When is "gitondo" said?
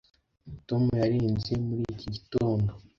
2.15-2.71